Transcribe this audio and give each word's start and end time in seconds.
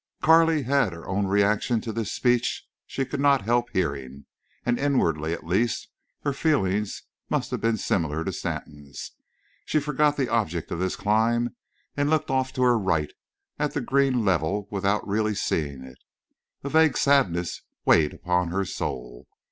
Carley 0.23 0.63
had 0.63 0.93
her 0.93 1.07
own 1.07 1.27
reaction 1.27 1.79
to 1.81 1.91
this 1.93 2.11
speech 2.11 2.65
she 2.87 3.05
could 3.05 3.19
not 3.19 3.43
help 3.43 3.69
hearing; 3.69 4.25
and 4.65 4.79
inwardly, 4.79 5.31
at 5.31 5.45
least, 5.45 5.89
her 6.23 6.33
feeling 6.33 6.87
must 7.29 7.51
have 7.51 7.61
been 7.61 7.77
similar 7.77 8.23
to 8.25 8.33
Stanton's. 8.33 9.11
She 9.63 9.79
forgot 9.79 10.17
the 10.17 10.27
object 10.27 10.71
of 10.71 10.79
this 10.79 10.95
climb 10.95 11.55
and 11.95 12.09
looked 12.09 12.31
off 12.31 12.51
to 12.53 12.63
her 12.63 12.79
right 12.79 13.11
at 13.59 13.75
the 13.75 13.81
green 13.81 14.25
level 14.25 14.67
without 14.71 15.07
really 15.07 15.35
seeing 15.35 15.83
it. 15.83 15.99
A 16.63 16.69
vague 16.69 16.97
sadness 16.97 17.61
weighed 17.85 18.15
upon 18.15 18.47
her 18.47 18.65
soul. 18.65 19.27